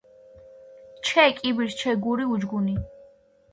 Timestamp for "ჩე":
1.05-1.25, 1.79-1.91